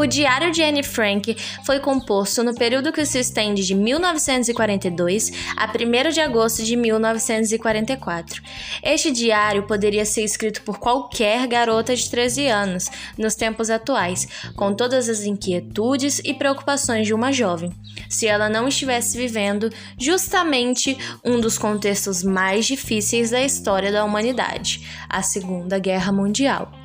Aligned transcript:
O 0.00 0.06
Diário 0.06 0.50
de 0.50 0.62
Anne 0.62 0.82
Frank 0.82 1.36
foi 1.62 1.78
composto 1.78 2.42
no 2.42 2.54
período 2.54 2.90
que 2.90 3.04
se 3.04 3.18
estende 3.18 3.62
de 3.62 3.74
1942 3.74 5.30
a 5.54 5.66
1 5.66 6.10
de 6.10 6.20
agosto 6.22 6.62
de 6.62 6.74
1944. 6.74 8.42
Este 8.82 9.12
diário 9.12 9.64
poderia 9.64 10.06
ser 10.06 10.24
escrito 10.24 10.62
por 10.62 10.78
qualquer 10.78 11.46
garota 11.46 11.94
de 11.94 12.08
13 12.08 12.46
anos, 12.46 12.88
nos 13.18 13.34
tempos 13.34 13.68
atuais, 13.68 14.26
com 14.56 14.72
todas 14.72 15.06
as 15.06 15.24
inquietudes 15.24 16.18
e 16.24 16.32
preocupações 16.32 17.06
de 17.06 17.12
uma 17.12 17.30
jovem, 17.30 17.70
se 18.08 18.26
ela 18.26 18.48
não 18.48 18.68
estivesse 18.68 19.18
vivendo 19.18 19.70
justamente 19.98 20.96
um 21.22 21.38
dos 21.38 21.58
contextos 21.58 22.22
mais 22.22 22.64
difíceis 22.64 23.32
da 23.32 23.42
história 23.42 23.92
da 23.92 24.02
humanidade, 24.02 24.80
a 25.10 25.20
Segunda 25.20 25.78
Guerra 25.78 26.10
Mundial. 26.10 26.79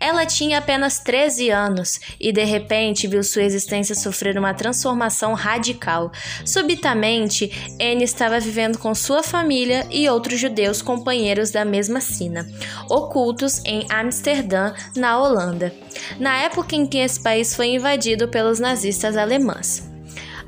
Ela 0.00 0.24
tinha 0.24 0.58
apenas 0.58 0.98
13 0.98 1.50
anos 1.50 2.00
e 2.18 2.32
de 2.32 2.42
repente 2.42 3.06
viu 3.06 3.22
sua 3.22 3.42
existência 3.42 3.94
sofrer 3.94 4.38
uma 4.38 4.54
transformação 4.54 5.34
radical. 5.34 6.10
Subitamente, 6.44 7.52
Anne 7.80 8.04
estava 8.04 8.40
vivendo 8.40 8.78
com 8.78 8.94
sua 8.94 9.22
família 9.22 9.86
e 9.90 10.08
outros 10.08 10.40
judeus 10.40 10.80
companheiros 10.80 11.50
da 11.50 11.64
mesma 11.64 12.00
sina, 12.00 12.48
ocultos 12.88 13.62
em 13.66 13.86
Amsterdã, 13.90 14.72
na 14.96 15.20
Holanda, 15.20 15.74
na 16.18 16.38
época 16.38 16.74
em 16.74 16.86
que 16.86 16.98
esse 16.98 17.22
país 17.22 17.54
foi 17.54 17.74
invadido 17.74 18.28
pelos 18.28 18.58
nazistas 18.58 19.16
alemães. 19.16 19.89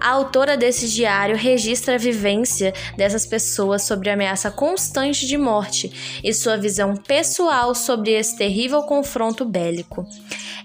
A 0.03 0.11
autora 0.11 0.57
desse 0.57 0.89
diário 0.89 1.37
registra 1.37 1.95
a 1.95 1.99
vivência 1.99 2.75
dessas 2.97 3.25
pessoas 3.25 3.85
sobre 3.85 4.11
a 4.11 4.15
ameaça 4.15 4.51
constante 4.51 5.29
de 5.29 5.39
morte 5.39 6.21
e 6.25 6.35
sua 6.35 6.57
visão 6.57 6.97
pessoal 6.97 7.73
sobre 7.73 8.11
esse 8.11 8.37
terrível 8.37 8.83
confronto 8.83 9.45
bélico. 9.45 10.05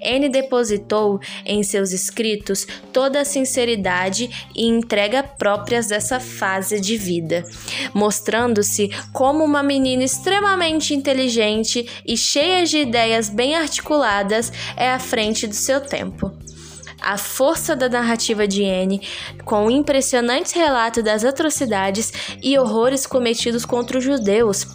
N 0.02 0.28
depositou 0.28 1.20
em 1.46 1.62
seus 1.62 1.92
escritos 1.92 2.66
toda 2.92 3.22
a 3.22 3.26
sinceridade 3.26 4.28
e 4.56 4.66
entrega 4.66 5.22
próprias 5.22 5.86
dessa 5.86 6.20
fase 6.20 6.82
de 6.82 6.98
vida, 6.98 7.44
mostrando-se 7.94 8.90
como 9.14 9.46
uma 9.46 9.62
menina 9.62 10.04
extremamente 10.04 10.96
inteligente 10.96 11.88
e 12.04 12.18
cheia 12.18 12.66
de 12.66 12.80
ideias 12.80 13.30
bem 13.30 13.56
articuladas 13.56 14.52
é 14.76 14.90
à 14.90 14.98
frente 14.98 15.46
do 15.46 15.54
seu 15.54 15.80
tempo 15.80 16.36
a 17.08 17.18
força 17.18 17.74
da 17.74 17.88
narrativa 17.88 18.46
de 18.46 18.66
Anne, 18.66 19.02
com 19.46 19.66
o 19.66 19.72
impressionante 19.72 20.60
relato 20.60 21.02
das 21.02 21.24
atrocidades 21.24 22.12
e 22.44 22.60
horrores 22.60 23.08
cometidos 23.08 23.64
contra 23.64 23.98
os 23.98 24.04
judeus, 24.04 24.68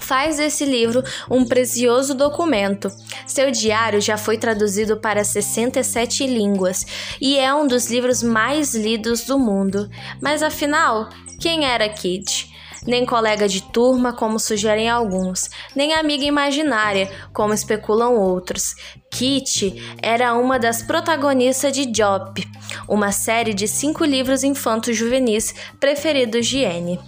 faz 0.00 0.38
desse 0.38 0.64
livro 0.64 1.04
um 1.30 1.44
precioso 1.44 2.14
documento. 2.14 2.90
Seu 3.28 3.52
diário 3.52 4.00
já 4.00 4.16
foi 4.16 4.36
traduzido 4.36 4.96
para 4.96 5.22
67 5.22 6.26
línguas 6.26 6.84
e 7.20 7.38
é 7.38 7.54
um 7.54 7.68
dos 7.68 7.86
livros 7.86 8.24
mais 8.24 8.74
lidos 8.74 9.22
do 9.22 9.38
mundo. 9.38 9.88
Mas 10.20 10.42
afinal, 10.42 11.08
quem 11.40 11.64
era 11.64 11.88
Kate? 11.88 12.57
Nem 12.86 13.04
colega 13.04 13.48
de 13.48 13.62
turma, 13.62 14.12
como 14.12 14.38
sugerem 14.38 14.88
alguns, 14.88 15.50
nem 15.74 15.94
amiga 15.94 16.24
imaginária, 16.24 17.10
como 17.32 17.54
especulam 17.54 18.14
outros. 18.14 18.74
Kitty 19.10 19.96
era 20.02 20.34
uma 20.34 20.58
das 20.58 20.82
protagonistas 20.82 21.72
de 21.72 21.90
Jop, 21.94 22.46
uma 22.88 23.10
série 23.12 23.54
de 23.54 23.66
cinco 23.66 24.04
livros 24.04 24.44
infantos 24.44 24.96
juvenis 24.96 25.54
preferidos 25.80 26.46
de 26.46 26.64
Anne. 26.64 27.00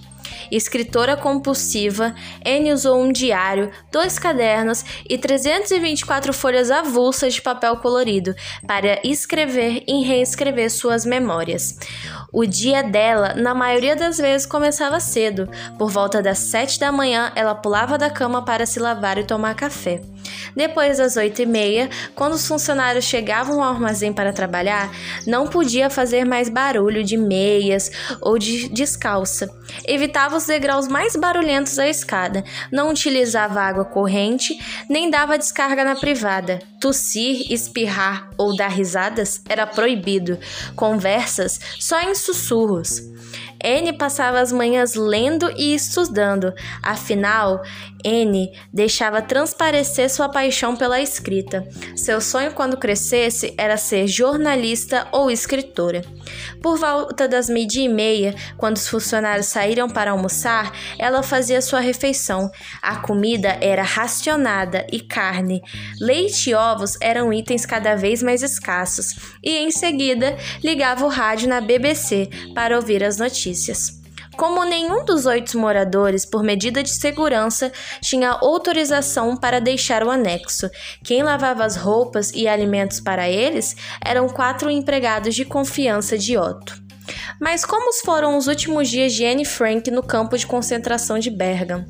Escritora 0.51 1.17
compulsiva, 1.17 2.15
Anne 2.45 2.73
usou 2.73 3.01
um 3.01 3.13
diário, 3.13 3.71
dois 3.91 4.19
cadernos 4.19 4.85
e 5.09 5.19
324 5.19 6.33
folhas 6.33 6.71
avulsas 6.71 7.35
de 7.35 7.43
papel 7.43 7.77
colorido 7.77 8.35
para 8.67 9.01
escrever 9.07 9.83
e 9.87 10.05
reescrever 10.05 10.71
suas 10.71 11.05
memórias. 11.05 11.79
O 12.33 12.47
dia 12.47 12.83
dela, 12.83 13.35
na 13.35 13.55
maioria 13.55 13.97
das 13.97 14.19
vezes, 14.19 14.47
começava 14.47 15.01
cedo. 15.01 15.49
Por 15.79 15.91
volta 15.91 16.23
das 16.23 16.39
sete 16.39 16.79
da 16.79 16.93
manhã, 16.93 17.33
ela 17.35 17.55
pulava 17.55 17.99
da 17.99 18.11
cama 18.11 18.45
para 18.45 18.67
se 18.67 18.79
lavar 18.79 19.19
e 19.19 19.25
tomar 19.25 19.55
café. 19.55 20.01
Depois 20.55 20.99
das 20.99 21.17
oito 21.17 21.43
e 21.43 21.47
meia, 21.47 21.89
quando 22.15 22.35
os 22.35 22.47
funcionários 22.47 23.05
chegavam 23.05 23.63
ao 23.63 23.75
armazém 23.75 24.13
para 24.13 24.33
trabalhar, 24.33 24.91
não 25.27 25.47
podia 25.47 25.91
fazer 25.91 26.25
mais 26.25 26.49
barulho 26.49 27.03
de 27.05 27.17
meias 27.17 27.91
ou 28.21 28.39
de 28.39 28.69
descalça. 28.69 29.49
Evitava 29.87 30.37
os 30.37 30.47
degraus 30.47 30.89
mais 30.89 31.15
barulhentos 31.17 31.77
da 31.77 31.89
escada, 31.89 32.45
não 32.73 32.91
utilizava 32.91 33.61
água 33.61 33.85
corrente, 33.85 34.59
nem 34.89 35.11
dava 35.11 35.39
descarga 35.39 35.85
na 35.85 35.95
privada. 35.95 36.59
Tossir, 36.81 37.53
espirrar 37.53 38.31
ou 38.39 38.57
dar 38.57 38.69
risadas 38.69 39.43
era 39.49 39.67
proibido. 39.67 40.39
Conversas 40.75 41.61
só 41.79 42.01
em 42.01 42.15
sussurros. 42.15 43.03
N 43.63 43.93
passava 43.93 44.41
as 44.41 44.51
manhãs 44.51 44.95
lendo 44.95 45.51
e 45.57 45.75
estudando, 45.75 46.53
afinal, 46.83 47.63
N 48.05 48.53
deixava 48.73 49.23
transparecer 49.23 50.11
sua 50.11 50.29
paixão 50.29 50.77
pela 50.77 51.01
escrita. 51.01 51.67
Seu 51.97 52.21
sonho 52.21 52.53
quando 52.53 52.77
crescesse 52.77 53.55
era 53.57 53.77
ser 53.77 54.07
jornalista 54.07 55.07
ou 55.13 55.31
escritora. 55.31 56.03
Por 56.63 56.79
volta 56.79 57.27
das 57.27 57.49
meia 57.49 57.67
e 57.77 57.89
meia, 57.89 58.35
quando 58.57 58.77
os 58.77 58.89
funcionários 58.89 59.47
saíram 59.47 59.89
para 59.89 60.11
almoçar, 60.11 60.73
ela 60.99 61.23
fazia 61.23 61.63
sua 61.63 61.81
refeição. 61.81 62.51
A 62.83 62.97
comida 62.97 63.59
era 63.61 63.83
racionada 63.83 64.87
e 64.93 65.01
carne. 65.01 65.63
Leite 66.01 66.51
e 66.51 66.55
ovos 66.55 66.97
eram 67.01 67.33
itens 67.33 67.67
cada 67.67 67.95
vez 67.95 68.23
mais 68.23 68.43
escassos, 68.43 69.17
e 69.43 69.57
em 69.57 69.71
seguida 69.71 70.37
ligava 70.63 71.05
o 71.05 71.09
rádio 71.09 71.49
na 71.49 71.61
BBC 71.61 72.29
para 72.55 72.77
ouvir 72.77 73.05
as 73.05 73.19
notícias. 73.19 74.00
Como 74.41 74.65
nenhum 74.65 75.05
dos 75.05 75.27
oito 75.27 75.59
moradores, 75.59 76.25
por 76.25 76.43
medida 76.43 76.83
de 76.83 76.89
segurança, 76.89 77.71
tinha 78.01 78.31
autorização 78.31 79.37
para 79.37 79.61
deixar 79.61 80.03
o 80.03 80.11
anexo, 80.11 80.71
quem 81.05 81.23
lavava 81.23 81.63
as 81.63 81.77
roupas 81.77 82.33
e 82.35 82.49
alimentos 82.49 83.01
para 83.01 83.29
eles 83.29 83.77
eram 84.03 84.31
quatro 84.31 84.71
empregados 84.71 85.35
de 85.35 85.45
confiança 85.45 86.17
de 86.17 86.39
Otto. 86.39 86.83
Mas 87.39 87.67
como 87.67 87.93
foram 88.03 88.39
os 88.39 88.47
últimos 88.47 88.89
dias 88.89 89.13
de 89.13 89.27
Anne 89.27 89.45
Frank 89.45 89.91
no 89.91 90.03
campo 90.03 90.39
de 90.39 90.47
concentração 90.47 91.19
de 91.19 91.29
Bergamo? 91.29 91.85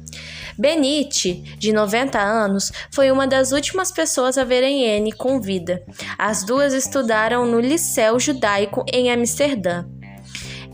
Benite, 0.59 1.34
de 1.56 1.72
90 1.72 2.19
anos, 2.19 2.72
foi 2.91 3.12
uma 3.12 3.28
das 3.28 3.53
últimas 3.53 3.93
pessoas 3.93 4.37
a 4.37 4.43
verem 4.43 4.93
Anne 4.93 5.12
com 5.12 5.41
vida. 5.41 5.84
As 6.19 6.43
duas 6.43 6.75
estudaram 6.75 7.47
no 7.47 7.61
Liceu 7.61 8.19
Judaico 8.19 8.84
em 8.93 9.09
Amsterdã. 9.09 9.84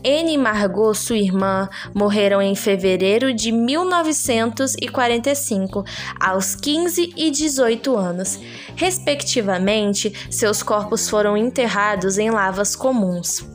Anne 0.05 0.33
e 0.33 0.37
Margot, 0.37 0.93
sua 0.93 1.17
irmã, 1.17 1.67
morreram 1.93 2.41
em 2.41 2.55
fevereiro 2.55 3.33
de 3.33 3.51
1945, 3.51 5.83
aos 6.19 6.55
15 6.55 7.13
e 7.15 7.31
18 7.31 7.95
anos. 7.95 8.37
Respectivamente, 8.75 10.11
seus 10.29 10.61
corpos 10.63 11.09
foram 11.09 11.37
enterrados 11.37 12.17
em 12.17 12.29
lavas 12.29 12.75
comuns. 12.75 13.45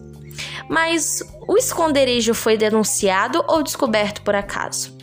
Mas 0.68 1.22
o 1.46 1.56
esconderijo 1.56 2.34
foi 2.34 2.56
denunciado 2.56 3.44
ou 3.46 3.62
descoberto 3.62 4.22
por 4.22 4.34
acaso? 4.34 5.01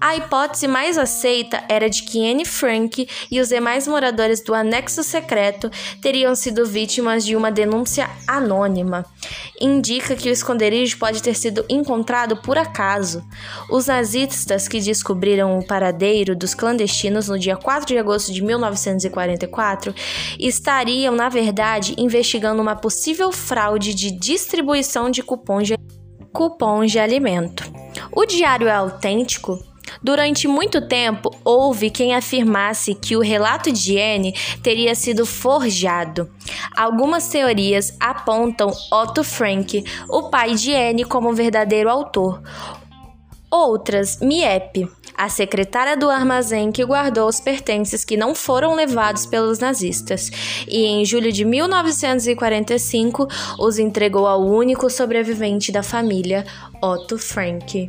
A 0.00 0.16
hipótese 0.16 0.66
mais 0.68 0.98
aceita 0.98 1.62
era 1.68 1.88
de 1.88 2.02
que 2.02 2.30
Anne 2.30 2.44
Frank 2.44 3.08
e 3.30 3.40
os 3.40 3.48
demais 3.48 3.86
moradores 3.86 4.40
do 4.40 4.54
anexo 4.54 5.02
secreto 5.02 5.70
teriam 6.00 6.34
sido 6.34 6.66
vítimas 6.66 7.24
de 7.24 7.36
uma 7.36 7.50
denúncia 7.50 8.08
anônima. 8.26 9.04
Indica 9.60 10.14
que 10.16 10.28
o 10.28 10.32
esconderijo 10.32 10.98
pode 10.98 11.22
ter 11.22 11.34
sido 11.34 11.64
encontrado 11.68 12.36
por 12.36 12.58
acaso. 12.58 13.24
Os 13.70 13.86
nazistas 13.86 14.68
que 14.68 14.80
descobriram 14.80 15.58
o 15.58 15.66
paradeiro 15.66 16.36
dos 16.36 16.54
clandestinos 16.54 17.28
no 17.28 17.38
dia 17.38 17.56
4 17.56 17.86
de 17.86 17.98
agosto 17.98 18.32
de 18.32 18.42
1944 18.42 19.94
estariam, 20.38 21.14
na 21.14 21.28
verdade, 21.28 21.94
investigando 21.96 22.60
uma 22.60 22.76
possível 22.76 23.32
fraude 23.32 23.94
de 23.94 24.10
distribuição 24.10 25.10
de 25.10 25.22
cupons 25.22 25.68
de, 25.68 25.78
cupons 26.32 26.90
de 26.90 26.98
alimento. 26.98 27.64
O 28.12 28.26
diário 28.26 28.68
é 28.68 28.72
autêntico? 28.72 29.73
Durante 30.04 30.46
muito 30.46 30.86
tempo, 30.86 31.34
houve 31.42 31.88
quem 31.88 32.14
afirmasse 32.14 32.94
que 32.94 33.16
o 33.16 33.22
relato 33.22 33.72
de 33.72 33.98
Anne 33.98 34.34
teria 34.62 34.94
sido 34.94 35.24
forjado. 35.24 36.30
Algumas 36.76 37.28
teorias 37.28 37.96
apontam 37.98 38.70
Otto 38.92 39.24
Frank, 39.24 39.82
o 40.10 40.24
pai 40.24 40.56
de 40.56 40.74
Anne, 40.74 41.04
como 41.04 41.32
verdadeiro 41.32 41.88
autor. 41.88 42.42
Outras, 43.50 44.18
Miep, 44.20 44.86
a 45.16 45.30
secretária 45.30 45.96
do 45.96 46.10
armazém 46.10 46.70
que 46.70 46.84
guardou 46.84 47.26
os 47.26 47.40
pertences 47.40 48.04
que 48.04 48.16
não 48.16 48.34
foram 48.34 48.74
levados 48.74 49.24
pelos 49.24 49.58
nazistas, 49.58 50.30
e 50.68 50.84
em 50.84 51.02
julho 51.06 51.32
de 51.32 51.46
1945 51.46 53.26
os 53.58 53.78
entregou 53.78 54.26
ao 54.26 54.44
único 54.44 54.90
sobrevivente 54.90 55.72
da 55.72 55.82
família, 55.82 56.44
Otto 56.82 57.16
Frank. 57.16 57.88